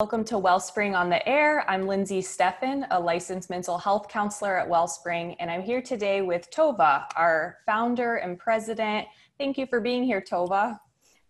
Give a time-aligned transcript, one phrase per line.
[0.00, 1.68] Welcome to Wellspring on the Air.
[1.68, 6.48] I'm Lindsay Steffen, a licensed mental health counselor at Wellspring, and I'm here today with
[6.52, 9.08] Tova, our founder and president.
[9.38, 10.78] Thank you for being here, Tova.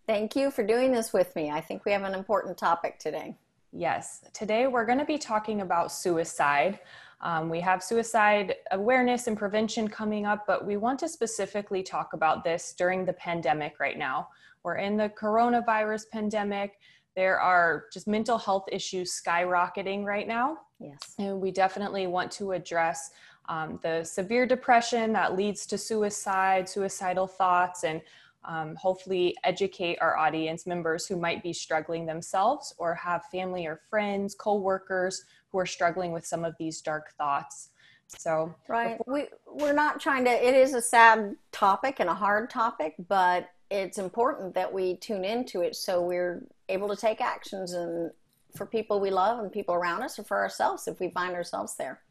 [0.05, 1.49] Thank you for doing this with me.
[1.49, 3.35] I think we have an important topic today.
[3.71, 6.77] Yes, today we're going to be talking about suicide.
[7.21, 12.13] Um, we have suicide awareness and prevention coming up, but we want to specifically talk
[12.13, 14.27] about this during the pandemic right now.
[14.61, 16.77] We're in the coronavirus pandemic
[17.15, 20.57] there are just mental health issues skyrocketing right now.
[20.79, 21.15] Yes.
[21.17, 23.11] And we definitely want to address
[23.49, 28.01] um, the severe depression that leads to suicide, suicidal thoughts, and
[28.45, 33.81] um, hopefully educate our audience members who might be struggling themselves or have family or
[33.89, 37.69] friends, co-workers who are struggling with some of these dark thoughts.
[38.07, 40.31] So right, before- we we're not trying to.
[40.31, 45.23] It is a sad topic and a hard topic, but it's important that we tune
[45.23, 48.11] into it so we're able to take actions and
[48.55, 51.75] for people we love and people around us or for ourselves if we find ourselves
[51.75, 52.01] there.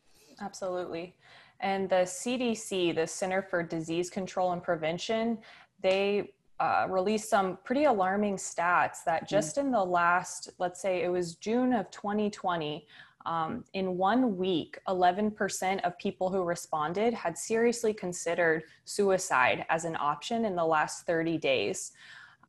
[0.40, 1.14] Absolutely.
[1.60, 5.38] And the CDC, the Center for Disease Control and Prevention,
[5.80, 9.28] they uh, released some pretty alarming stats that mm.
[9.28, 9.62] just mm.
[9.62, 12.86] in the last, let's say it was June of 2020,
[13.26, 19.96] um, in one week, 11% of people who responded had seriously considered suicide as an
[20.00, 21.92] option in the last 30 days.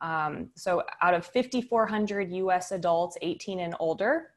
[0.00, 4.30] Um, so, out of 5,400 US adults 18 and older,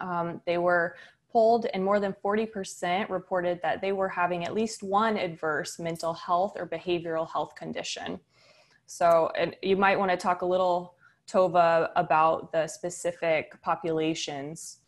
[0.00, 0.96] um, they were
[1.30, 6.14] polled, and more than 40% reported that they were having at least one adverse mental
[6.14, 8.18] health or behavioral health condition.
[8.86, 10.94] So, and you might want to talk a little,
[11.30, 14.78] Tova, about the specific populations.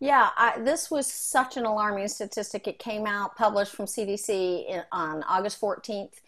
[0.00, 2.66] Yeah, I, this was such an alarming statistic.
[2.66, 6.20] It came out, published from CDC in, on August 14th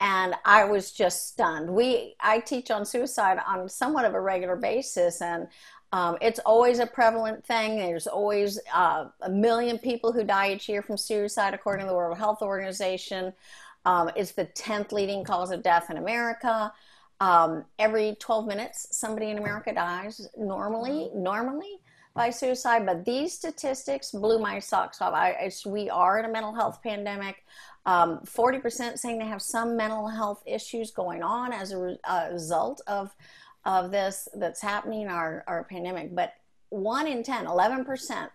[0.00, 1.68] and I was just stunned.
[1.70, 5.46] We I teach on suicide on somewhat of a regular basis, and
[5.92, 7.76] um, it's always a prevalent thing.
[7.76, 11.96] There's always uh, a million people who die each year from suicide, according to the
[11.96, 13.32] World Health Organization.
[13.84, 16.72] Um, it's the 10th leading cause of death in America.
[17.20, 21.80] Um, every 12 minutes, somebody in America dies normally, normally
[22.14, 22.86] by suicide.
[22.86, 25.12] But these statistics blew my socks off.
[25.12, 27.44] I, we are in a mental health pandemic.
[27.86, 32.30] Um, 40% saying they have some mental health issues going on as a, re- a
[32.30, 33.14] result of,
[33.64, 36.14] of this that's happening, our, our pandemic.
[36.14, 36.34] But
[36.68, 38.28] one in 10, 11%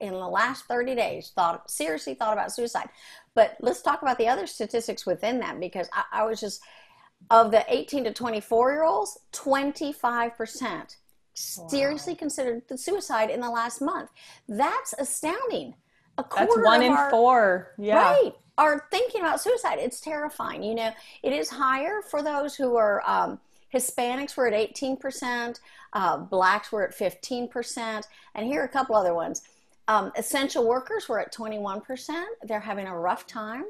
[0.00, 2.88] in the last 30 days thought seriously thought about suicide.
[3.34, 6.60] But let's talk about the other statistics within that because I, I was just
[7.30, 10.96] of the 18 to 24 year olds, 25%
[11.34, 12.18] seriously wow.
[12.18, 14.10] considered the suicide in the last month.
[14.48, 15.74] That's astounding.
[16.18, 17.72] A quarter That's one in our, four.
[17.78, 18.12] Yeah.
[18.12, 19.78] Right are thinking about suicide.
[19.78, 20.62] It's terrifying.
[20.62, 20.90] You know,
[21.22, 23.40] it is higher for those who are um,
[23.72, 25.58] Hispanics were at 18%,
[25.94, 28.04] uh, blacks were at 15%,
[28.34, 29.42] and here are a couple other ones.
[29.88, 32.24] Um, essential workers were at 21%.
[32.42, 33.64] They're having a rough time.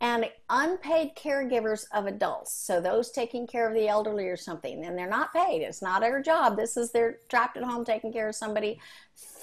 [0.00, 4.98] And unpaid caregivers of adults, so those taking care of the elderly or something, and
[4.98, 5.62] they're not paid.
[5.62, 6.56] It's not their job.
[6.56, 8.80] This is they're trapped at home taking care of somebody.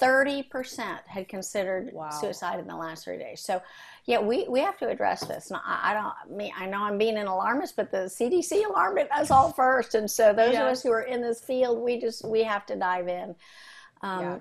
[0.02, 2.10] 30% had considered wow.
[2.10, 3.40] suicide in the last three days.
[3.40, 3.62] So
[4.04, 5.50] yeah, we, we have to address this.
[5.50, 8.66] Now, I, I don't I mean I know I'm being an alarmist, but the CDC
[8.68, 12.02] alarmed us all first, and so those of us who are in this field, we
[12.02, 13.34] just we have to dive in.
[14.02, 14.38] Um, yeah.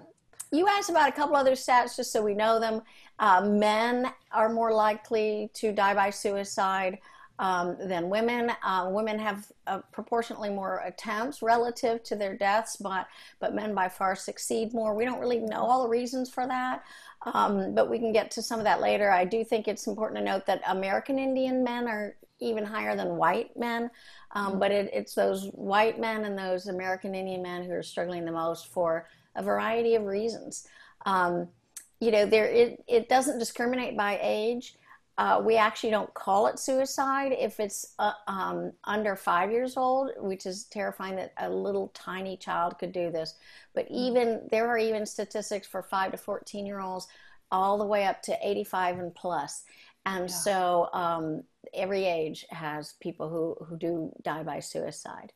[0.50, 2.82] You asked about a couple other stats, just so we know them.
[3.18, 6.98] Uh, men are more likely to die by suicide
[7.38, 8.50] um, than women.
[8.62, 13.06] Uh, women have uh, proportionately more attempts relative to their deaths, but
[13.40, 14.94] but men by far succeed more.
[14.94, 16.82] We don't really know all the reasons for that,
[17.22, 19.10] um, but we can get to some of that later.
[19.10, 23.16] I do think it's important to note that American Indian men are even higher than
[23.16, 23.90] white men,
[24.32, 24.58] um, mm-hmm.
[24.60, 28.32] but it, it's those white men and those American Indian men who are struggling the
[28.32, 29.06] most for
[29.38, 30.66] a variety of reasons.
[31.06, 31.48] Um,
[32.00, 34.76] you know, there it, it doesn't discriminate by age.
[35.16, 40.10] Uh, we actually don't call it suicide if it's uh, um, under five years old,
[40.18, 43.34] which is terrifying that a little tiny child could do this.
[43.74, 43.94] But mm-hmm.
[43.96, 47.08] even there are even statistics for five to 14 year olds,
[47.50, 49.64] all the way up to 85 and plus.
[50.06, 50.34] And yeah.
[50.34, 51.42] so um,
[51.74, 55.32] every age has people who, who do die by suicide.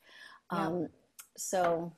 [0.51, 0.89] Um,
[1.37, 1.93] So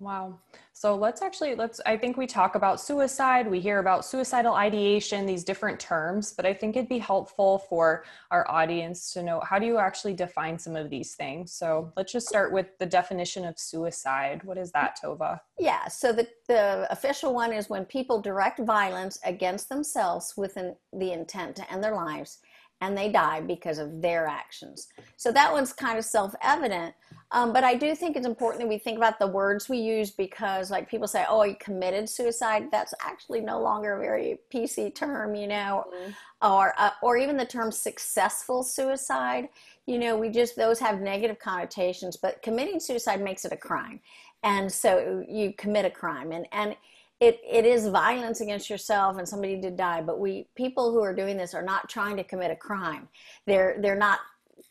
[0.00, 0.38] Wow.
[0.72, 5.26] So let's actually let's I think we talk about suicide, we hear about suicidal ideation,
[5.26, 9.58] these different terms, but I think it'd be helpful for our audience to know how
[9.58, 11.52] do you actually define some of these things.
[11.52, 14.42] So let's just start with the definition of suicide.
[14.44, 15.40] What is that, Tova?
[15.58, 20.76] Yeah, so the the official one is when people direct violence against themselves with an,
[20.92, 22.38] the intent to end their lives
[22.80, 24.88] and they die because of their actions.
[25.16, 26.94] So that one's kind of self-evident
[27.30, 30.10] Um, but I do think it's important that we think about the words we use
[30.10, 34.94] because, like, people say, "Oh, he committed suicide." That's actually no longer a very PC
[34.94, 36.10] term, you know, mm-hmm.
[36.50, 39.50] or uh, or even the term "successful suicide."
[39.86, 42.16] You know, we just those have negative connotations.
[42.16, 44.00] But committing suicide makes it a crime,
[44.42, 46.76] and so you commit a crime, and and
[47.20, 51.12] it, it is violence against yourself and somebody did die but we people who are
[51.12, 53.08] doing this are not trying to commit a crime
[53.44, 54.20] they're they're not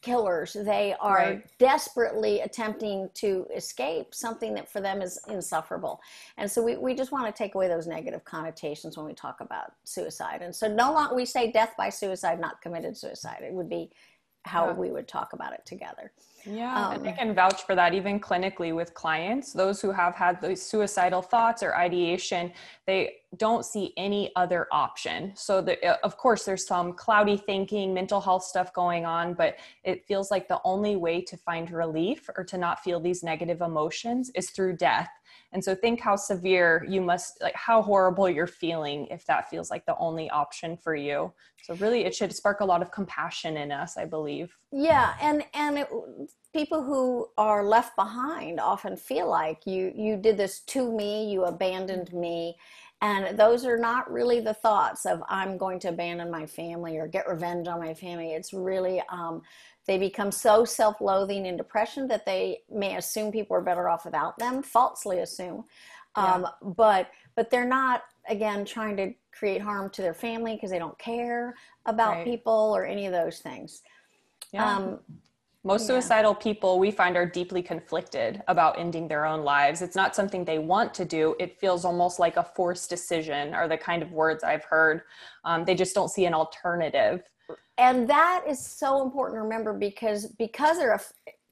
[0.08, 0.54] killers.
[0.54, 1.58] They are right.
[1.60, 6.00] desperately attempting to escape something that for them is insufferable.
[6.38, 9.42] And so we, we just want to take away those negative connotations when we talk
[9.42, 10.42] about suicide.
[10.42, 13.42] And so no longer we say death by suicide, not committed suicide.
[13.42, 13.92] It would be
[14.48, 14.74] how yeah.
[14.74, 16.12] we would talk about it together.
[16.46, 19.52] Yeah, um, and I can vouch for that even clinically with clients.
[19.52, 22.54] Those who have had those suicidal thoughts or ideation,
[22.86, 25.34] they don't see any other option.
[25.36, 29.58] So, the, uh, of course, there's some cloudy thinking, mental health stuff going on, but
[29.84, 33.62] it feels like the only way to find relief or to not feel these negative
[33.62, 35.10] emotions is through death.
[35.54, 39.72] And so think how severe you must, like how horrible you're feeling if that feels
[39.72, 41.34] like the only option for you.
[41.64, 44.56] So really it should spark a lot of compassion in us, I believe.
[44.72, 45.14] Yeah.
[45.22, 45.90] And, and it,
[46.54, 51.46] people who are left behind often feel like you, you did this to me, you
[51.46, 52.56] abandoned me.
[53.02, 57.08] And those are not really the thoughts of I'm going to abandon my family or
[57.08, 58.34] get revenge on my family.
[58.34, 59.44] It's really um,
[59.88, 64.06] they become so self loathing and depression that they may assume people are better off
[64.06, 65.64] without them, falsely assume.
[66.16, 66.70] Um, yeah.
[66.76, 70.98] But but they're not again trying to create harm to their family because they don't
[71.00, 71.56] care
[71.86, 72.26] about right.
[72.26, 73.82] people or any of those things.
[74.52, 74.76] Yeah.
[74.76, 75.00] Um,
[75.64, 76.00] most yeah.
[76.00, 79.82] suicidal people we find are deeply conflicted about ending their own lives.
[79.82, 81.36] It's not something they want to do.
[81.40, 85.02] It feels almost like a forced decision, are the kind of words I've heard.
[85.44, 87.24] Um, they just don't see an alternative
[87.78, 91.00] and that is so important to remember because because they're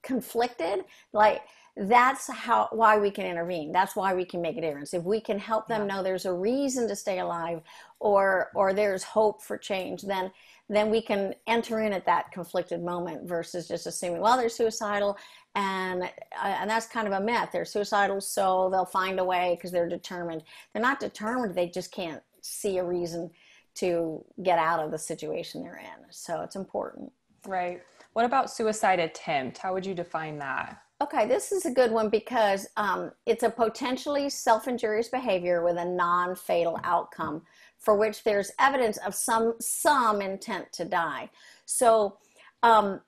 [0.04, 1.42] conflicted like
[1.78, 3.74] that's how why we can intervene.
[3.74, 4.94] That's why we can make a difference.
[4.94, 5.96] If we can help them yeah.
[5.96, 7.62] know there's a reason to stay alive
[8.00, 10.32] or or there's hope for change then
[10.68, 15.18] then we can enter in at that conflicted moment versus just assuming well they're suicidal
[15.56, 16.08] and uh,
[16.44, 17.50] and that's kind of a myth.
[17.52, 20.44] They're suicidal so they'll find a way because they're determined.
[20.72, 23.32] They're not determined they just can't see a reason
[23.76, 26.06] to get out of the situation they're in.
[26.10, 27.12] So it's important.
[27.48, 27.82] Right.
[28.14, 29.58] What about suicide attempt?
[29.58, 30.82] How would you define that?
[31.02, 35.76] Okay, this is a good one because um, it's a potentially self injurious behavior with
[35.78, 37.42] a non fatal outcome
[37.78, 41.30] for which there's evidence of some, some intent to die.
[41.66, 42.18] So
[42.64, 43.02] um,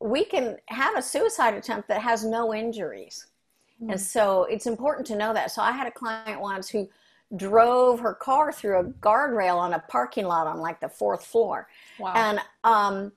[0.00, 3.26] we can have a suicide attempt that has no injuries.
[3.80, 3.92] Mm-hmm.
[3.92, 5.52] And so it's important to know that.
[5.52, 6.88] So I had a client once who
[7.36, 11.68] drove her car through a guardrail on a parking lot on like the fourth floor.
[11.98, 12.14] Wow.
[12.14, 13.12] And um,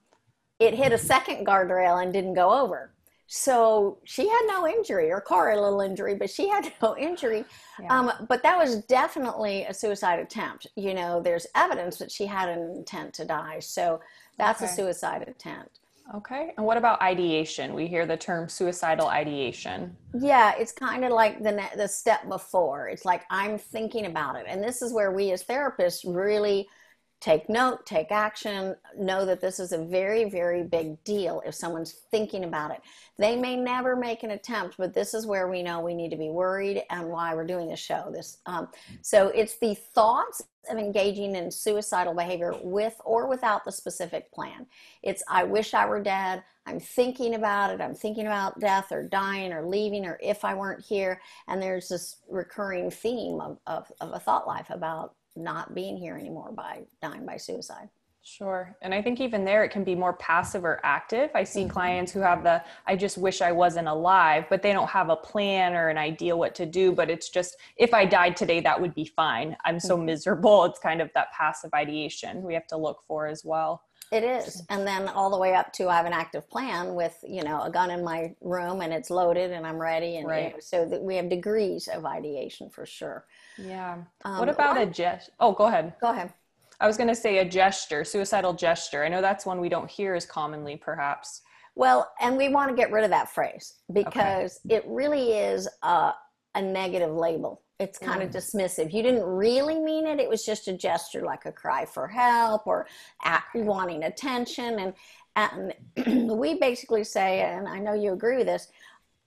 [0.58, 2.92] it hit a second guardrail and didn't go over.
[3.34, 5.08] So she had no injury.
[5.08, 7.44] Her car had a little injury, but she had no injury.
[7.80, 7.98] Yeah.
[7.98, 10.66] Um, but that was definitely a suicide attempt.
[10.76, 13.60] You know, there's evidence that she had an intent to die.
[13.60, 14.02] So
[14.36, 14.70] that's okay.
[14.70, 15.80] a suicide attempt.
[16.14, 16.52] Okay.
[16.56, 17.74] And what about ideation?
[17.74, 19.96] We hear the term suicidal ideation.
[20.14, 22.88] Yeah, it's kind of like the the step before.
[22.88, 24.44] It's like I'm thinking about it.
[24.46, 26.68] And this is where we as therapists really
[27.22, 31.92] take note, take action, know that this is a very, very big deal if someone's
[32.10, 32.80] thinking about it.
[33.16, 36.16] They may never make an attempt, but this is where we know we need to
[36.16, 38.10] be worried and why we're doing this show.
[38.12, 38.68] This, um,
[39.02, 44.66] so it's the thoughts of engaging in suicidal behavior with or without the specific plan.
[45.02, 46.42] It's I wish I were dead.
[46.66, 47.80] I'm thinking about it.
[47.80, 51.20] I'm thinking about death or dying or leaving or if I weren't here.
[51.46, 56.16] And there's this recurring theme of, of, of a thought life about not being here
[56.16, 57.88] anymore by dying by suicide.
[58.24, 58.76] Sure.
[58.82, 61.30] And I think even there, it can be more passive or active.
[61.34, 61.70] I see mm-hmm.
[61.70, 65.16] clients who have the, I just wish I wasn't alive, but they don't have a
[65.16, 66.92] plan or an idea what to do.
[66.92, 69.56] But it's just, if I died today, that would be fine.
[69.64, 70.06] I'm so mm-hmm.
[70.06, 70.64] miserable.
[70.66, 73.82] It's kind of that passive ideation we have to look for as well.
[74.12, 74.62] It is.
[74.68, 77.62] And then all the way up to I have an active plan with, you know,
[77.62, 80.18] a gun in my room and it's loaded and I'm ready.
[80.18, 80.44] And right.
[80.44, 83.24] you know, so that we have degrees of ideation for sure.
[83.56, 84.02] Yeah.
[84.26, 85.32] Um, what about a gesture?
[85.40, 85.94] Oh, go ahead.
[85.98, 86.30] Go ahead.
[86.78, 89.02] I was going to say a gesture, suicidal gesture.
[89.02, 91.40] I know that's one we don't hear as commonly, perhaps.
[91.74, 94.76] Well, and we want to get rid of that phrase because okay.
[94.76, 96.12] it really is a,
[96.54, 98.26] a negative label it's kind mm.
[98.26, 98.92] of dismissive.
[98.92, 100.20] You didn't really mean it.
[100.20, 102.86] It was just a gesture like a cry for help or
[103.54, 104.94] wanting attention.
[105.36, 108.68] And, and we basically say, and I know you agree with this,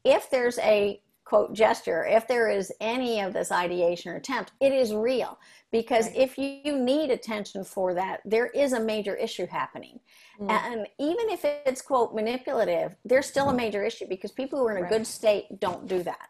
[0.05, 4.72] if there's a quote gesture, if there is any of this ideation or attempt, it
[4.72, 5.38] is real.
[5.72, 6.15] Because right.
[6.15, 10.00] if you need attention for that, there is a major issue happening.
[10.39, 10.51] Mm.
[10.51, 13.58] And even if it's quote manipulative, there's still a mm-hmm.
[13.58, 14.91] major issue because people who are in a right.
[14.91, 16.29] good state don't do that.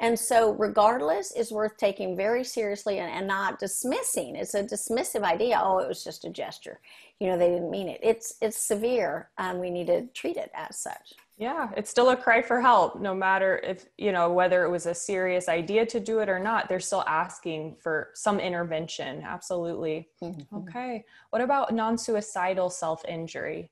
[0.00, 4.34] And so, regardless, is worth taking very seriously and, and, not dismissing.
[4.34, 5.60] It's a dismissive idea.
[5.62, 6.80] Oh, it was just a gesture.
[7.20, 8.00] You know, they didn't mean it.
[8.02, 11.12] It's it's severe, and we need to treat it as such.
[11.40, 14.84] Yeah, it's still a cry for help, no matter if, you know, whether it was
[14.84, 19.22] a serious idea to do it or not, they're still asking for some intervention.
[19.22, 20.10] Absolutely.
[20.22, 20.56] Mm-hmm.
[20.56, 21.04] Okay.
[21.30, 23.70] What about non suicidal self injury?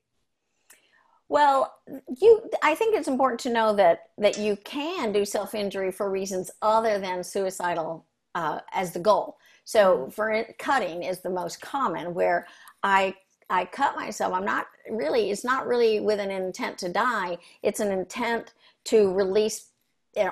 [1.29, 1.75] Well,
[2.19, 6.09] you I think it's important to know that that you can do self injury for
[6.09, 8.05] reasons other than suicidal
[8.35, 9.37] uh, as the goal.
[9.63, 10.09] So, mm-hmm.
[10.09, 12.47] for cutting is the most common, where
[12.83, 13.15] I
[13.49, 17.37] I cut myself, I'm not really, it's not really with an intent to die.
[17.63, 18.53] It's an intent
[18.85, 19.69] to release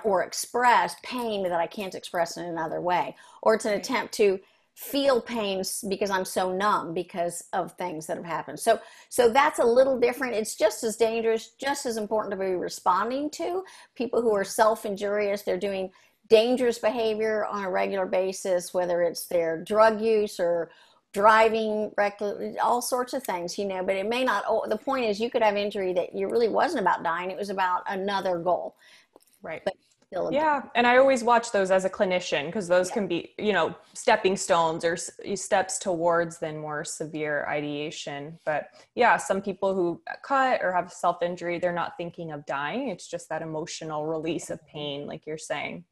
[0.03, 3.15] or express pain that I can't express in another way.
[3.41, 4.39] Or it's an attempt to
[4.77, 8.59] feel pain because I'm so numb because of things that have happened.
[8.59, 8.79] So
[9.09, 10.35] so that's a little different.
[10.35, 13.63] It's just as dangerous, just as important to be responding to
[13.95, 15.89] people who are self-injurious, they're doing
[16.29, 20.69] dangerous behavior on a regular basis, whether it's their drug use or
[21.11, 25.05] driving reckless, all sorts of things, you know, but it may not, oh, the point
[25.05, 27.31] is you could have injury that you really wasn't about dying.
[27.31, 28.75] It was about another goal.
[29.41, 29.63] Right.
[29.65, 29.73] But
[30.11, 30.61] yeah.
[30.75, 32.93] And I always watch those as a clinician because those yeah.
[32.93, 34.95] can be, you know, stepping stones or
[35.35, 38.39] steps towards then more severe ideation.
[38.45, 42.87] But yeah, some people who cut or have self injury, they're not thinking of dying.
[42.89, 45.83] It's just that emotional release of pain, like you're saying.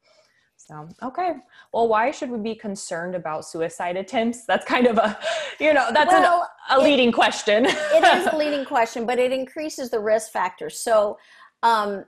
[0.56, 1.34] So, okay.
[1.72, 4.46] Well, why should we be concerned about suicide attempts?
[4.46, 5.18] That's kind of a,
[5.60, 7.66] you know, that's well, an, a leading it, question.
[7.66, 10.80] it is a leading question, but it increases the risk factors.
[10.80, 11.18] So,
[11.62, 12.04] um,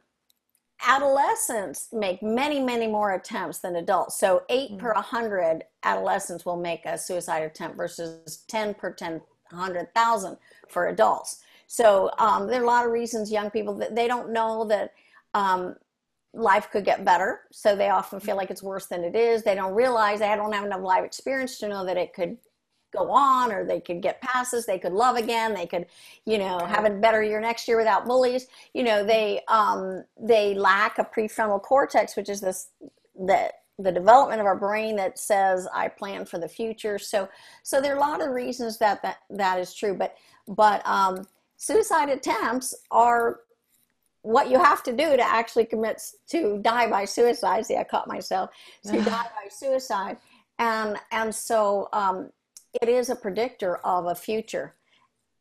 [0.86, 4.18] adolescents make many, many more attempts than adults.
[4.18, 4.78] So, 8 mm-hmm.
[4.78, 9.20] per 100 adolescents will make a suicide attempt versus 10 per 10,
[9.50, 10.36] 100,000
[10.68, 11.42] for adults.
[11.66, 14.92] So, um, there are a lot of reasons young people that they don't know that
[15.34, 15.74] um,
[16.32, 17.40] life could get better.
[17.52, 19.42] So they often feel like it's worse than it is.
[19.42, 22.38] They don't realize they don't have enough life experience to know that it could
[22.92, 24.66] go on or they could get passes.
[24.66, 25.54] They could love again.
[25.54, 25.86] They could,
[26.24, 28.46] you know, have a better year next year without bullies.
[28.74, 32.68] You know, they, um, they lack a prefrontal cortex, which is this,
[33.26, 36.98] that the development of our brain that says I plan for the future.
[36.98, 37.28] So,
[37.62, 40.16] so there are a lot of reasons that that, that is true, but,
[40.46, 41.26] but, um,
[41.58, 43.40] suicide attempts are
[44.22, 47.66] what you have to do to actually commit to die by suicide.
[47.66, 48.50] See, I caught myself
[48.84, 50.16] to die by suicide,
[50.58, 52.30] and and so um,
[52.80, 54.74] it is a predictor of a future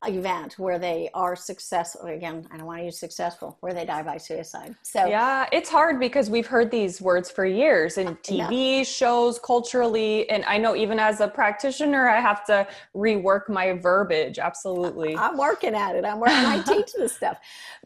[0.05, 4.03] event where they are successful again i don't want to use successful where they die
[4.03, 4.75] by suicide.
[4.83, 10.29] So yeah it's hard because we've heard these words for years in tv shows culturally
[10.29, 15.17] and i know even as a practitioner i have to rework my verbiage absolutely.
[15.17, 16.05] I'm working at it.
[16.05, 17.37] I'm working i teach this stuff.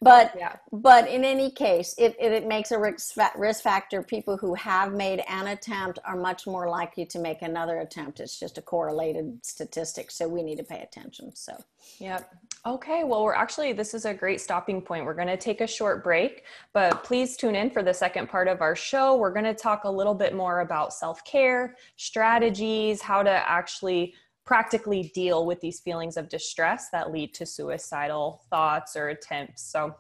[0.02, 0.58] But yeah.
[0.72, 4.92] but in any case it, it, it makes a risk, risk factor people who have
[4.92, 8.20] made an attempt are much more likely to make another attempt.
[8.20, 11.56] It's just a correlated statistic so we need to pay attention so
[12.00, 12.36] Yep.
[12.66, 15.04] Okay, well, we're actually, this is a great stopping point.
[15.04, 18.48] We're going to take a short break, but please tune in for the second part
[18.48, 19.16] of our show.
[19.16, 24.14] We're going to talk a little bit more about self care, strategies, how to actually
[24.46, 29.64] practically deal with these feelings of distress that lead to suicidal thoughts or attempts.
[29.64, 29.96] So,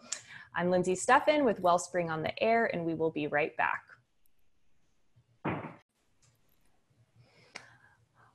[0.53, 3.83] I'm Lindsay Steffen with Wellspring on the Air, and we will be right back.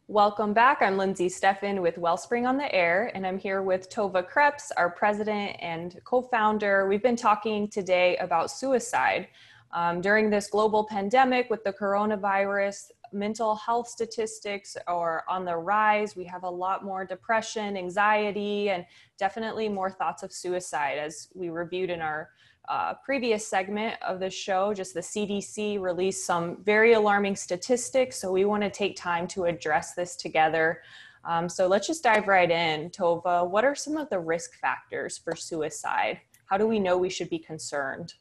[0.08, 0.82] Welcome back.
[0.82, 4.88] I'm Lindsay Steffen with Wellspring on the Air, and I'm here with Tova Krebs, our
[4.88, 6.86] president and co founder.
[6.86, 9.26] We've been talking today about suicide.
[9.72, 16.14] Um, during this global pandemic with the coronavirus, mental health statistics are on the rise.
[16.14, 18.86] We have a lot more depression, anxiety, and
[19.18, 22.30] definitely more thoughts of suicide, as we reviewed in our
[22.68, 28.20] uh, previous segment of the show, just the CDC released some very alarming statistics.
[28.20, 30.82] So we want to take time to address this together.
[31.24, 32.90] Um, so let's just dive right in.
[32.90, 36.20] Tova, what are some of the risk factors for suicide?
[36.46, 38.14] How do we know we should be concerned?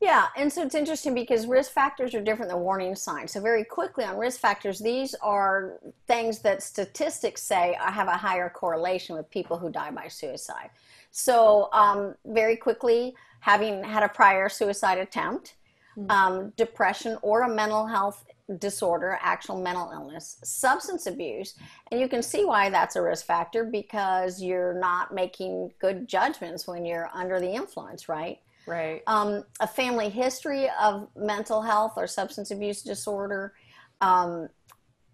[0.00, 3.32] Yeah, and so it's interesting because risk factors are different than warning signs.
[3.32, 8.50] So, very quickly on risk factors, these are things that statistics say have a higher
[8.50, 10.68] correlation with people who die by suicide.
[11.12, 13.14] So, um, very quickly,
[13.46, 15.54] having had a prior suicide attempt,
[15.96, 16.10] mm-hmm.
[16.10, 18.24] um, depression, or a mental health
[18.58, 21.54] disorder, actual mental illness, substance abuse.
[21.92, 26.66] And you can see why that's a risk factor because you're not making good judgments
[26.66, 28.40] when you're under the influence, right?
[28.66, 29.02] Right.
[29.06, 33.54] Um, a family history of mental health or substance abuse disorder.
[34.00, 34.48] Um,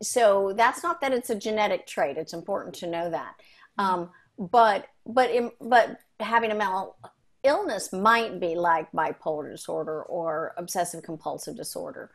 [0.01, 2.17] so that's not that it's a genetic trait.
[2.17, 3.35] It's important to know that.
[3.77, 4.09] Um,
[4.39, 6.97] but but but having a mental
[7.45, 12.11] illness might be like bipolar disorder or obsessive compulsive disorder.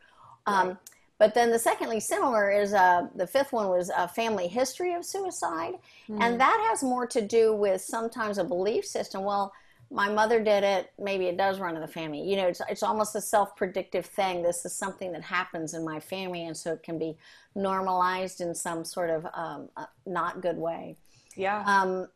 [0.46, 0.78] Um.
[1.20, 5.04] But then the secondly similar is uh, the fifth one was a family history of
[5.04, 5.74] suicide,
[6.08, 6.22] mm-hmm.
[6.22, 9.24] and that has more to do with sometimes a belief system.
[9.24, 9.52] Well,
[9.90, 12.22] my mother did it, maybe it does run in the family.
[12.22, 14.44] You know, it's, it's almost a self predictive thing.
[14.44, 17.18] This is something that happens in my family, and so it can be
[17.56, 20.98] normalized in some sort of um, uh, not good way.
[21.36, 21.64] Yeah.
[21.66, 22.08] Um,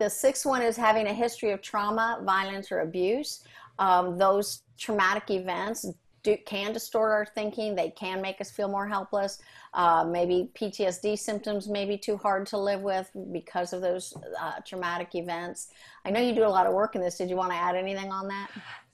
[0.00, 3.44] the sixth one is having a history of trauma, violence, or abuse.
[3.78, 5.86] Um, those traumatic events
[6.22, 7.74] do, can distort our thinking.
[7.74, 9.40] They can make us feel more helpless.
[9.74, 14.60] Uh, maybe PTSD symptoms may be too hard to live with because of those uh,
[14.66, 15.68] traumatic events.
[16.06, 17.18] I know you do a lot of work in this.
[17.18, 18.50] Did you want to add anything on that?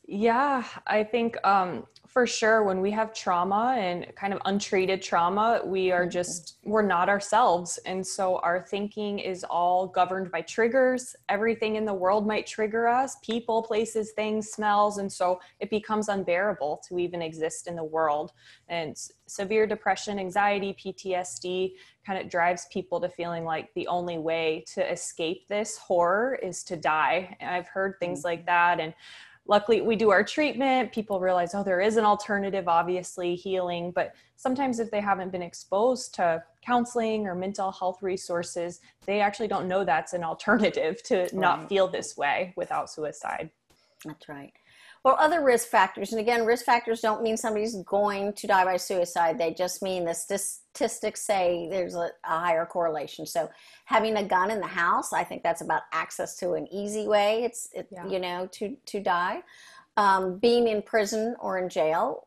[0.09, 5.61] Yeah, I think um, for sure when we have trauma and kind of untreated trauma,
[5.65, 6.11] we are mm-hmm.
[6.11, 7.79] just, we're not ourselves.
[7.87, 11.17] And so our thinking is all governed by triggers.
[11.29, 14.99] Everything in the world might trigger us people, places, things, smells.
[14.99, 18.31] And so it becomes unbearable to even exist in the world.
[18.69, 18.97] And
[19.27, 21.73] severe depression, anxiety, PTSD
[22.07, 26.63] kind of drives people to feeling like the only way to escape this horror is
[26.63, 27.37] to die.
[27.41, 28.29] And I've heard things mm-hmm.
[28.29, 28.79] like that.
[28.79, 28.95] And
[29.49, 30.93] luckily we do our treatment.
[30.93, 33.91] People realize oh there is an alternative obviously healing.
[33.91, 39.49] But sometimes if they haven't been exposed to counseling or mental health resources they actually
[39.49, 41.35] don't know that's an alternative to right.
[41.35, 43.51] not feel this way without suicide.
[44.05, 44.53] That's right
[45.07, 48.77] well, other risk factors, and again, risk factors don't mean somebody's going to die by
[48.77, 49.39] suicide.
[49.39, 53.25] They just mean the statistics say there's a, a, higher correlation.
[53.25, 53.49] So,
[53.85, 57.45] having a gun in the house, I think that's about access to an easy way.
[57.45, 58.05] It's it, yeah.
[58.09, 59.45] you know to to die.
[59.97, 62.27] Um, being in prison or in jail,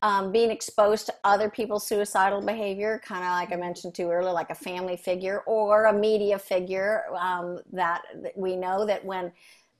[0.00, 4.32] um, being exposed to other people's suicidal behavior, kind of like I mentioned to earlier,
[4.32, 9.30] like a family figure or a media figure um, that, that we know that when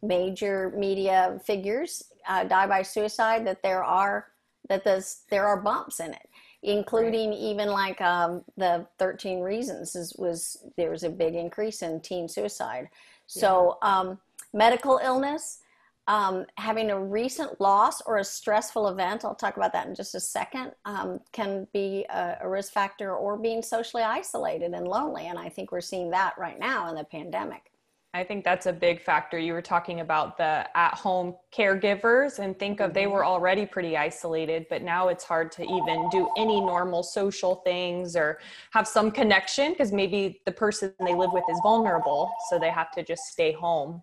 [0.04, 4.26] major media figures uh, die by suicide that there are
[4.68, 6.28] that there's, there are bumps in it
[6.62, 7.38] including right.
[7.38, 12.28] even like um, the 13 reasons is, was there was a big increase in teen
[12.28, 12.88] suicide
[13.26, 14.00] so yeah.
[14.00, 14.19] um,
[14.52, 15.60] medical illness
[16.06, 20.14] um, having a recent loss or a stressful event i'll talk about that in just
[20.14, 25.26] a second um, can be a, a risk factor or being socially isolated and lonely
[25.26, 27.71] and i think we're seeing that right now in the pandemic
[28.15, 29.41] I think that's a big factor.
[29.41, 33.31] You were talking about the at home caregivers and think of they were mm-hmm.
[33.31, 38.39] already pretty isolated, but now it's hard to even do any normal social things or
[38.71, 42.31] have some connection because maybe the person they live with is vulnerable.
[42.49, 44.00] So they have to just stay home.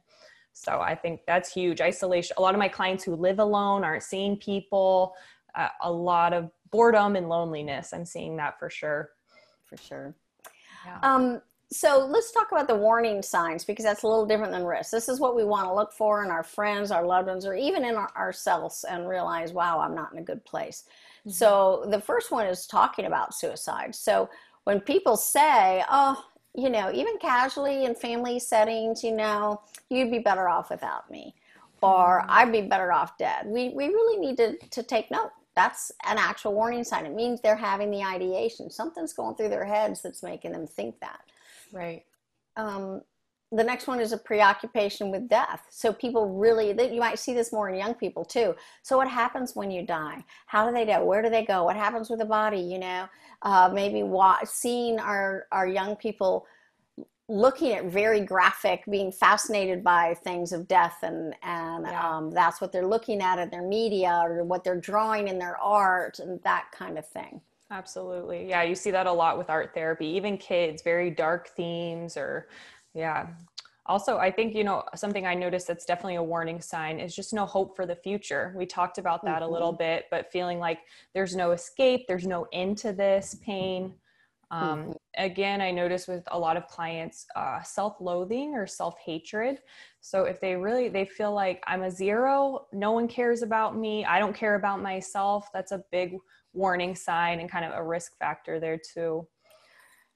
[0.51, 1.79] So I think that's huge.
[1.79, 2.35] Isolation.
[2.37, 5.15] A lot of my clients who live alone aren't seeing people,
[5.55, 7.93] uh, a lot of boredom and loneliness.
[7.93, 9.11] I'm seeing that for sure.
[9.67, 10.13] For sure.
[10.85, 10.99] Yeah.
[11.01, 11.41] Um,
[11.73, 14.91] so let's talk about the warning signs because that's a little different than risk.
[14.91, 17.55] This is what we want to look for in our friends, our loved ones, or
[17.55, 20.83] even in our, ourselves and realize, wow, I'm not in a good place.
[21.21, 21.31] Mm-hmm.
[21.31, 23.95] So the first one is talking about suicide.
[23.95, 24.29] So
[24.65, 26.21] when people say, oh,
[26.55, 31.33] you know, even casually in family settings, you know, you'd be better off without me,
[31.81, 32.31] or mm-hmm.
[32.31, 33.45] I'd be better off dead.
[33.47, 35.31] We, we really need to, to take note.
[35.55, 37.05] That's an actual warning sign.
[37.05, 38.69] It means they're having the ideation.
[38.69, 41.21] Something's going through their heads that's making them think that.
[41.71, 42.03] Right.
[42.57, 43.01] Um,
[43.53, 45.65] the next one is a preoccupation with death.
[45.69, 48.55] So people really, that you might see this more in young people too.
[48.81, 50.23] So what happens when you die?
[50.47, 51.01] How do they die?
[51.01, 51.65] Where do they go?
[51.65, 52.61] What happens with the body?
[52.61, 53.07] You know,
[53.41, 54.09] uh, maybe
[54.45, 56.45] seeing our our young people
[57.27, 62.09] looking at very graphic, being fascinated by things of death, and and yeah.
[62.09, 65.57] um, that's what they're looking at in their media or what they're drawing in their
[65.57, 67.41] art and that kind of thing.
[67.71, 68.49] Absolutely.
[68.49, 72.49] Yeah, you see that a lot with art therapy, even kids, very dark themes or
[72.93, 73.27] yeah.
[73.85, 77.33] Also, I think, you know, something I noticed that's definitely a warning sign is just
[77.33, 78.53] no hope for the future.
[78.55, 79.49] We talked about that mm-hmm.
[79.49, 80.79] a little bit, but feeling like
[81.13, 83.95] there's no escape, there's no end to this pain.
[84.51, 84.91] Um, mm-hmm.
[85.17, 89.59] Again, I notice with a lot of clients, uh, self-loathing or self-hatred.
[90.01, 94.05] So if they really they feel like I'm a zero, no one cares about me,
[94.05, 95.49] I don't care about myself.
[95.53, 96.17] That's a big
[96.53, 99.27] warning sign and kind of a risk factor there too.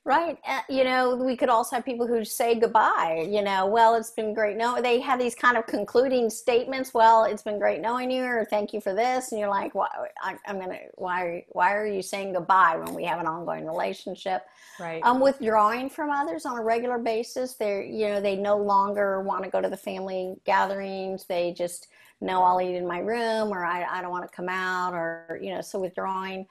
[0.07, 0.37] Right.
[0.47, 4.11] Uh, you know, we could also have people who say goodbye, you know, well, it's
[4.11, 4.55] been great.
[4.55, 6.93] No, they have these kind of concluding statements.
[6.93, 9.31] Well, it's been great knowing you or thank you for this.
[9.31, 9.87] And you're like, why,
[10.21, 13.65] I, am going to, why, why are you saying goodbye when we have an ongoing
[13.65, 14.43] relationship?
[14.79, 15.03] Right.
[15.03, 17.55] Um, withdrawing from others on a regular basis.
[17.55, 21.25] They're, you know, they no longer want to go to the family gatherings.
[21.25, 21.87] They just,
[22.25, 25.39] no, I'll eat in my room, or I, I don't want to come out, or,
[25.41, 26.47] you know, so withdrawing.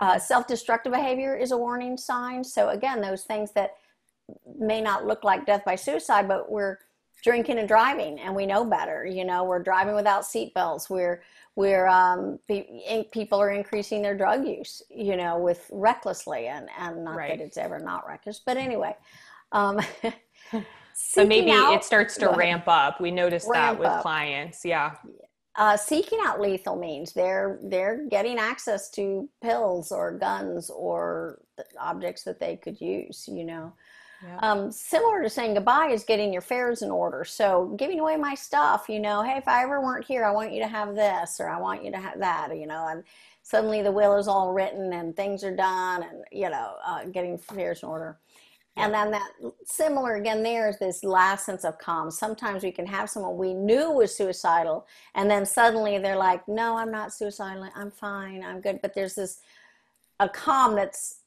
[0.00, 2.42] Uh, Self destructive behavior is a warning sign.
[2.42, 3.72] So, again, those things that
[4.58, 6.78] may not look like death by suicide, but we're
[7.22, 9.04] drinking and driving and we know better.
[9.04, 10.88] You know, we're driving without seatbelts.
[10.88, 11.22] We're,
[11.56, 12.38] we're, um,
[13.10, 17.36] people are increasing their drug use, you know, with recklessly and, and not right.
[17.36, 18.94] that it's ever not reckless, but anyway.
[19.52, 19.80] Um,
[20.98, 23.00] so maybe out, it starts to ramp up.
[23.00, 24.02] We notice that with up.
[24.02, 24.64] clients.
[24.64, 24.96] Yeah.
[25.54, 31.40] Uh, seeking out lethal means they're they're getting access to pills or guns or
[31.78, 33.28] objects that they could use.
[33.30, 33.72] You know,
[34.24, 34.38] yeah.
[34.38, 37.24] um, similar to saying goodbye is getting your affairs in order.
[37.24, 38.88] So giving away my stuff.
[38.88, 41.48] You know, hey, if I ever weren't here, I want you to have this or
[41.48, 42.56] I want you to have that.
[42.56, 43.04] You know, and
[43.42, 47.34] suddenly the will is all written and things are done, and you know, uh, getting
[47.34, 48.18] affairs in order.
[48.78, 49.30] And then that
[49.64, 52.10] similar again, there's this last sense of calm.
[52.10, 56.76] Sometimes we can have someone we knew was suicidal, and then suddenly they're like, No,
[56.76, 57.68] I'm not suicidal.
[57.74, 58.42] I'm fine.
[58.44, 58.80] I'm good.
[58.80, 59.40] But there's this
[60.20, 61.20] a calm that's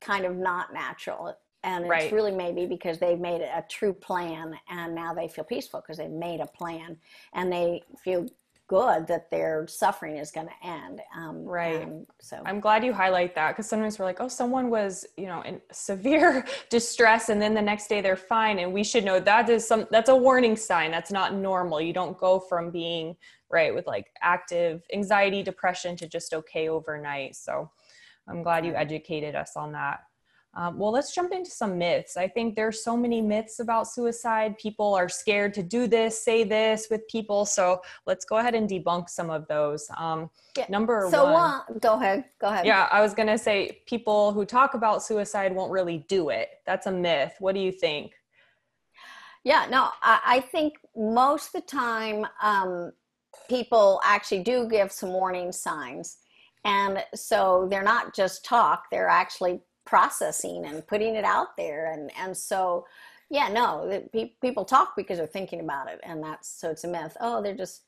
[0.00, 1.36] kind of not natural.
[1.64, 2.12] And it's right.
[2.12, 6.10] really maybe because they've made a true plan and now they feel peaceful because they've
[6.10, 6.96] made a plan
[7.34, 8.26] and they feel
[8.72, 11.02] good that their suffering is going to end.
[11.14, 11.86] Um, right.
[12.22, 15.42] so I'm glad you highlight that because sometimes we're like, oh, someone was, you know,
[15.42, 19.50] in severe distress, and then the next day they're fine, and we should know that
[19.50, 20.90] is some that's a warning sign.
[20.90, 21.82] That's not normal.
[21.82, 23.14] You don't go from being
[23.50, 27.36] right with like active anxiety, depression to just okay overnight.
[27.36, 27.70] So
[28.26, 30.00] I'm glad you educated us on that.
[30.54, 32.16] Um, well, let's jump into some myths.
[32.16, 34.58] I think there's so many myths about suicide.
[34.58, 37.46] People are scared to do this, say this with people.
[37.46, 39.88] So let's go ahead and debunk some of those.
[39.96, 40.66] Um, yeah.
[40.68, 41.36] Number so one.
[41.36, 42.24] Uh, go ahead.
[42.38, 42.66] Go ahead.
[42.66, 46.48] Yeah, I was going to say people who talk about suicide won't really do it.
[46.66, 47.32] That's a myth.
[47.38, 48.12] What do you think?
[49.44, 52.92] Yeah, no, I, I think most of the time um,
[53.48, 56.18] people actually do give some warning signs.
[56.64, 59.60] And so they're not just talk, they're actually
[59.92, 61.92] processing and putting it out there.
[61.92, 62.86] And and so
[63.28, 64.02] yeah no
[64.40, 66.00] people talk because they're thinking about it.
[66.02, 67.14] And that's so it's a myth.
[67.20, 67.82] Oh they're just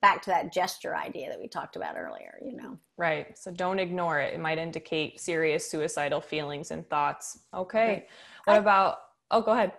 [0.00, 2.76] back to that gesture idea that we talked about earlier you know?
[2.96, 3.38] Right.
[3.38, 4.34] So don't ignore it.
[4.34, 7.38] It might indicate serious suicidal feelings and thoughts.
[7.54, 8.08] Okay.
[8.46, 8.98] What I, about
[9.30, 9.70] oh go ahead.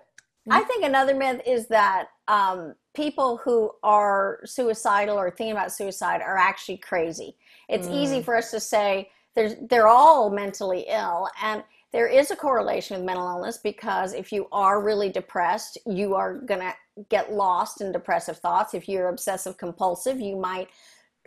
[0.49, 6.21] I think another myth is that um, people who are suicidal or thinking about suicide
[6.21, 7.35] are actually crazy.
[7.67, 8.01] It's mm.
[8.01, 11.27] easy for us to say there's, they're all mentally ill.
[11.41, 16.15] And there is a correlation with mental illness because if you are really depressed, you
[16.15, 16.73] are going to
[17.09, 18.73] get lost in depressive thoughts.
[18.73, 20.69] If you're obsessive compulsive, you might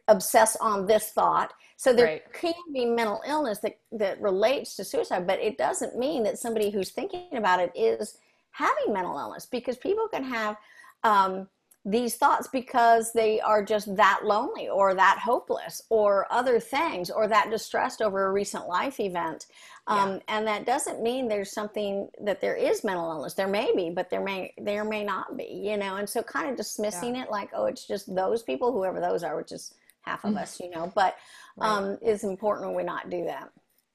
[0.09, 1.53] obsess on this thought.
[1.77, 2.33] So there right.
[2.33, 6.71] can be mental illness that, that relates to suicide, but it doesn't mean that somebody
[6.71, 8.19] who's thinking about it is
[8.53, 10.57] having mental illness because people can have
[11.03, 11.49] um,
[11.85, 17.29] these thoughts because they are just that lonely or that hopeless or other things or
[17.29, 19.47] that distressed over a recent life event.
[19.87, 20.19] Um, yeah.
[20.29, 23.35] And that doesn't mean there's something that there is mental illness.
[23.35, 25.45] There may be, but there may there may not be.
[25.45, 27.25] You know, and so kind of dismissing yeah.
[27.25, 30.41] it like, oh, it's just those people, whoever those are, which is half of mm.
[30.41, 30.59] us.
[30.59, 31.17] You know, but
[31.61, 31.99] um, right.
[32.03, 33.51] is important when we not do that.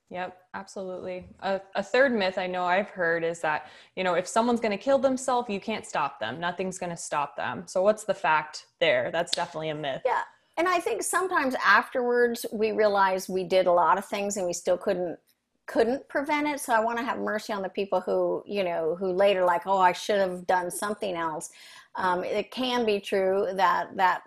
[0.09, 1.27] Yep, absolutely.
[1.41, 4.71] A, a, third myth I know I've heard is that, you know, if someone's going
[4.71, 6.39] to kill themselves, you can't stop them.
[6.39, 7.63] Nothing's going to stop them.
[7.67, 9.11] So, what's the fact there?
[9.11, 10.01] That's definitely a myth.
[10.03, 10.21] Yeah.
[10.57, 14.53] And I think sometimes afterwards we realize we did a lot of things and we
[14.53, 15.17] still couldn't
[15.67, 18.95] couldn't prevent it so i want to have mercy on the people who you know
[18.99, 21.51] who later like oh i should have done something else
[21.93, 24.23] um, it can be true that that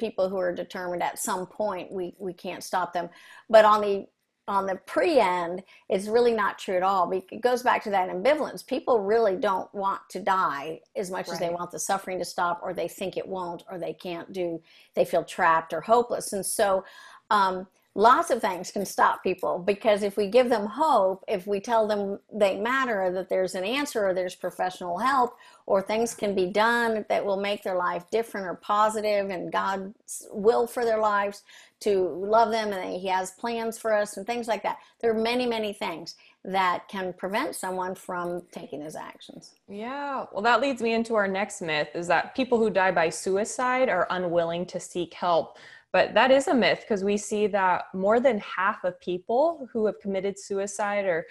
[0.00, 3.08] people who are determined at some point we we can't stop them
[3.48, 4.04] but on the
[4.48, 7.10] on the pre end is really not true at all.
[7.12, 8.66] It goes back to that ambivalence.
[8.66, 11.34] People really don't want to die as much right.
[11.34, 14.32] as they want the suffering to stop, or they think it won't, or they can't
[14.32, 14.60] do,
[14.94, 16.32] they feel trapped or hopeless.
[16.32, 16.84] And so,
[17.30, 21.60] um, lots of things can stop people because if we give them hope, if we
[21.60, 26.34] tell them they matter, that there's an answer, or there's professional help, or things can
[26.34, 31.00] be done that will make their life different or positive, and God's will for their
[31.00, 31.42] lives
[31.80, 34.78] to love them, and He has plans for us, and things like that.
[35.00, 39.52] There are many, many things that can prevent someone from taking those actions.
[39.68, 40.24] Yeah.
[40.32, 43.88] Well, that leads me into our next myth is that people who die by suicide
[43.88, 45.58] are unwilling to seek help.
[45.92, 49.84] But that is a myth because we see that more than half of people who
[49.86, 51.26] have committed suicide or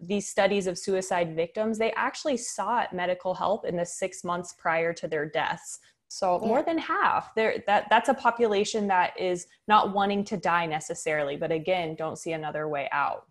[0.00, 4.92] these studies of suicide victims, they actually sought medical help in the six months prior
[4.94, 5.80] to their deaths.
[6.08, 6.48] So yeah.
[6.48, 7.34] more than half.
[7.34, 12.16] There that that's a population that is not wanting to die necessarily, but again, don't
[12.16, 13.26] see another way out.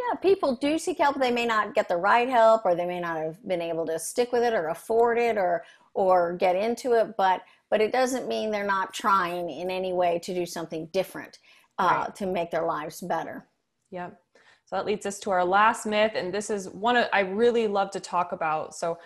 [0.00, 1.18] Yeah, people do seek help.
[1.18, 3.98] They may not get the right help, or they may not have been able to
[3.98, 7.16] stick with it, or afford it, or or get into it.
[7.16, 11.38] But but it doesn't mean they're not trying in any way to do something different
[11.78, 12.14] uh, right.
[12.16, 13.46] to make their lives better.
[13.90, 14.18] Yep.
[14.64, 17.90] So that leads us to our last myth, and this is one I really love
[17.90, 18.74] to talk about.
[18.74, 18.98] So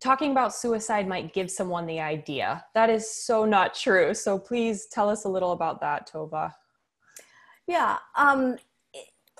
[0.00, 2.64] talking about suicide might give someone the idea.
[2.74, 4.14] That is so not true.
[4.14, 6.54] So please tell us a little about that, Tova.
[7.66, 7.98] Yeah.
[8.16, 8.56] Um,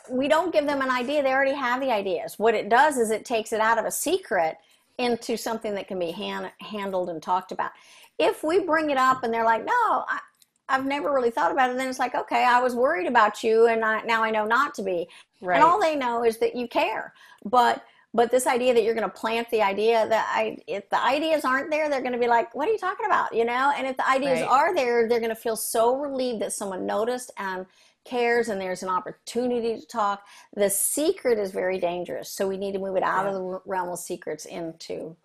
[0.08, 1.22] we don't give them an idea.
[1.22, 2.38] They already have the ideas.
[2.38, 4.56] What it does is it takes it out of a secret
[4.98, 7.70] into something that can be hand, handled and talked about.
[8.18, 10.20] If we bring it up and they're like, no, I,
[10.68, 13.66] have never really thought about it, then it's like, okay, I was worried about you
[13.66, 15.08] and I, now I know not to be.
[15.40, 15.56] Right.
[15.56, 17.12] And all they know is that you care.
[17.44, 17.82] But
[18.12, 21.44] but this idea that you're going to plant the idea that I, if the ideas
[21.44, 23.32] aren't there, they're going to be like, what are you talking about?
[23.32, 23.72] You know?
[23.76, 24.50] And if the ideas right.
[24.50, 27.66] are there, they're going to feel so relieved that someone noticed and
[28.04, 30.24] cares and there's an opportunity to talk.
[30.54, 32.30] The secret is very dangerous.
[32.30, 33.30] So we need to move it out yeah.
[33.30, 35.16] of the realm of secrets into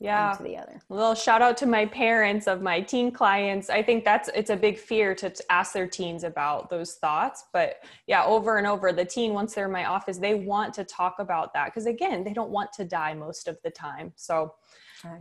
[0.00, 3.80] yeah the other a little shout out to my parents of my teen clients i
[3.80, 7.76] think that's it's a big fear to, to ask their teens about those thoughts but
[8.06, 11.16] yeah over and over the teen once they're in my office they want to talk
[11.20, 14.52] about that because again they don't want to die most of the time so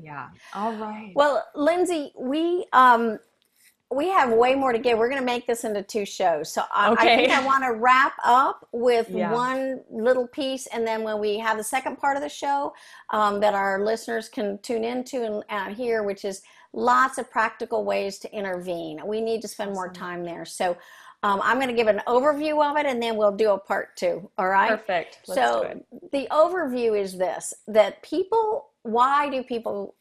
[0.01, 3.19] yeah all right well lindsay we um
[3.95, 4.97] we have way more to give.
[4.97, 6.51] We're going to make this into two shows.
[6.51, 7.13] So I, okay.
[7.13, 9.31] I think I want to wrap up with yeah.
[9.31, 10.67] one little piece.
[10.67, 12.73] And then when we have the second part of the show
[13.11, 16.41] um, that our listeners can tune into and, and hear, which is
[16.73, 18.99] lots of practical ways to intervene.
[19.05, 20.45] We need to spend more time there.
[20.45, 20.77] So
[21.21, 23.95] um, I'm going to give an overview of it and then we'll do a part
[23.95, 24.29] two.
[24.37, 24.69] All right.
[24.69, 25.19] Perfect.
[25.27, 29.95] Let's so the overview is this that people, why do people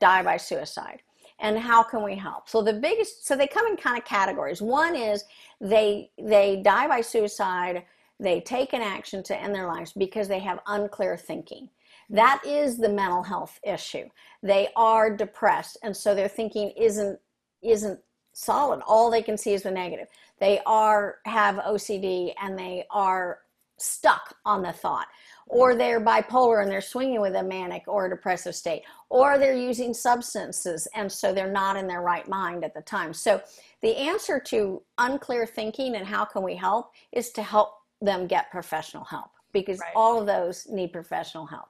[0.00, 1.02] die by suicide?
[1.40, 2.48] And how can we help?
[2.48, 4.60] So the biggest so they come in kind of categories.
[4.60, 5.24] One is
[5.60, 7.84] they they die by suicide
[8.20, 11.68] they take an action to end their lives because they have unclear thinking.
[12.10, 14.08] That is the mental health issue.
[14.42, 17.18] They are depressed and so their thinking isn't
[17.62, 18.00] isn't
[18.32, 18.80] solid.
[18.86, 20.08] All they can see is the negative.
[20.40, 23.40] They are have ocd and they are
[23.78, 25.06] stuck on the thought
[25.48, 29.56] or they're bipolar and they're swinging with a manic or a depressive state, or they're
[29.56, 33.12] using substances and so they're not in their right mind at the time.
[33.12, 33.40] So,
[33.80, 38.50] the answer to unclear thinking and how can we help is to help them get
[38.50, 39.92] professional help because right.
[39.94, 41.68] all of those need professional help.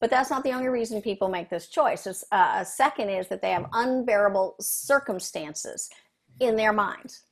[0.00, 2.06] But that's not the only reason people make this choice.
[2.06, 5.90] Uh, a second is that they have unbearable circumstances
[6.40, 7.24] in their minds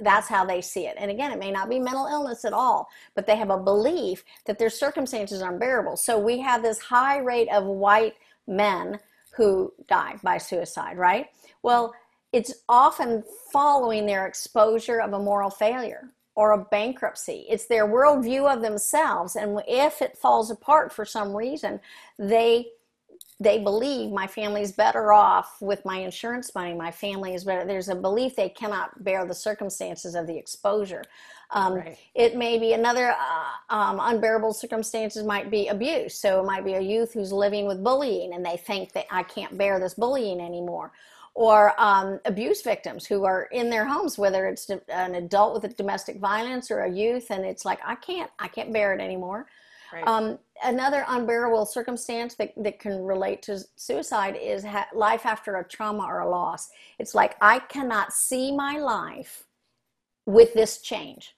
[0.00, 0.96] that's how they see it.
[0.98, 4.24] And again, it may not be mental illness at all, but they have a belief
[4.46, 5.96] that their circumstances are unbearable.
[5.96, 8.14] So we have this high rate of white
[8.46, 8.98] men
[9.36, 11.26] who die by suicide, right?
[11.62, 11.94] Well,
[12.32, 17.46] it's often following their exposure of a moral failure or a bankruptcy.
[17.48, 19.36] It's their worldview of themselves.
[19.36, 21.80] And if it falls apart for some reason,
[22.18, 22.66] they
[23.40, 26.72] they believe my family's better off with my insurance money.
[26.72, 27.66] My family is better.
[27.66, 31.02] There's a belief they cannot bear the circumstances of the exposure.
[31.50, 31.98] Um, right.
[32.14, 36.14] It may be another uh, um, unbearable circumstances might be abuse.
[36.14, 39.24] So it might be a youth who's living with bullying and they think that I
[39.24, 40.92] can't bear this bullying anymore.
[41.34, 45.74] Or um, abuse victims who are in their homes, whether it's an adult with a
[45.74, 49.48] domestic violence or a youth, and it's like I can't, I can't bear it anymore.
[49.94, 50.08] Right.
[50.08, 55.64] Um, another unbearable circumstance that, that can relate to suicide is ha- life after a
[55.64, 56.70] trauma or a loss.
[56.98, 59.44] It's like I cannot see my life
[60.26, 61.36] with this change,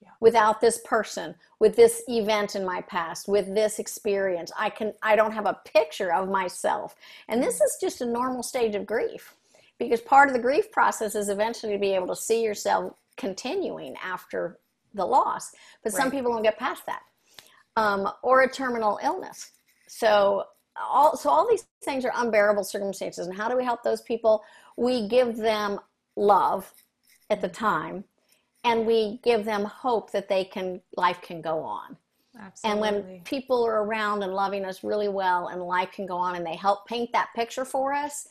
[0.00, 0.10] yeah.
[0.20, 4.52] without this person, with this event in my past, with this experience.
[4.56, 6.94] I can I don't have a picture of myself,
[7.28, 9.34] and this is just a normal stage of grief,
[9.78, 13.96] because part of the grief process is eventually to be able to see yourself continuing
[14.04, 14.58] after
[14.94, 15.52] the loss.
[15.82, 16.02] But right.
[16.02, 17.00] some people don't get past that
[17.76, 19.52] um, or a terminal illness.
[19.86, 20.44] So
[20.80, 23.26] all so all these things are unbearable circumstances.
[23.26, 24.44] And how do we help those people?
[24.76, 25.78] We give them
[26.16, 26.72] love
[27.30, 28.04] at the time,
[28.64, 31.96] and we give them hope that they can life can go on.
[32.38, 32.70] Absolutely.
[32.70, 36.36] And when people are around and loving us really well, and life can go on,
[36.36, 38.28] and they help paint that picture for us,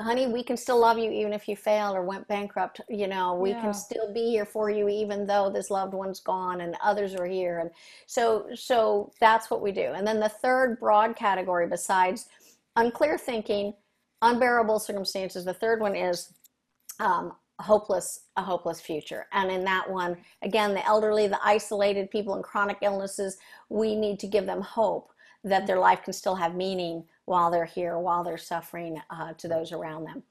[0.00, 2.80] honey, we can still love you even if you failed or went bankrupt.
[2.88, 3.60] You know, we yeah.
[3.60, 7.26] can still be here for you even though this loved one's gone and others are
[7.26, 7.60] here.
[7.60, 7.70] And
[8.06, 9.92] so, so that's what we do.
[9.94, 12.26] And then the third broad category, besides
[12.76, 13.74] unclear thinking,
[14.22, 16.32] unbearable circumstances, the third one is
[17.00, 22.34] um, hopeless a hopeless future and in that one again the elderly the isolated people
[22.34, 23.36] in chronic illnesses
[23.68, 25.12] we need to give them hope
[25.44, 29.48] that their life can still have meaning while they're here, while they're suffering uh, to
[29.48, 30.22] those around them.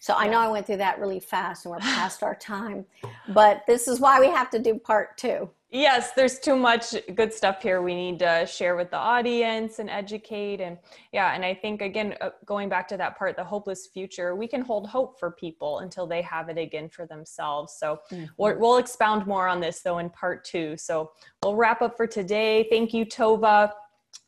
[0.00, 2.86] So I know I went through that really fast and we're past our time,
[3.28, 5.50] but this is why we have to do part two.
[5.72, 9.88] Yes, there's too much good stuff here we need to share with the audience and
[9.88, 10.60] educate.
[10.60, 10.76] And
[11.12, 14.48] yeah, and I think again, uh, going back to that part, the hopeless future, we
[14.48, 17.76] can hold hope for people until they have it again for themselves.
[17.78, 18.24] So mm-hmm.
[18.36, 20.76] we'll, we'll expound more on this though in part two.
[20.76, 21.12] So
[21.44, 22.66] we'll wrap up for today.
[22.68, 23.70] Thank you, Tova.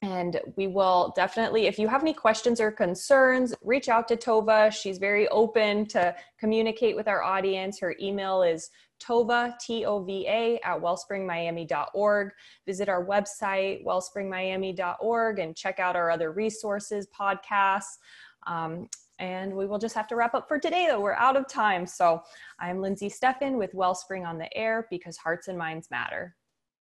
[0.03, 4.73] And we will definitely, if you have any questions or concerns, reach out to Tova.
[4.73, 7.79] She's very open to communicate with our audience.
[7.79, 8.69] Her email is
[9.01, 12.31] Tova, T O V A, at wellspringmiami.org.
[12.67, 17.99] Visit our website, wellspringmiami.org, and check out our other resources, podcasts.
[18.49, 18.89] Um,
[19.21, 21.01] and we will just have to wrap up for today, though.
[21.01, 21.87] We're out of time.
[21.87, 22.23] So
[22.59, 26.35] I'm Lindsay Steffen with Wellspring on the Air because hearts and minds matter.